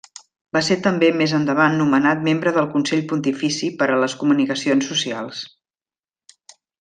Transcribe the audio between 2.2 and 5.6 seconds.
membre del Consell Pontifici per a les Comunicacions Socials.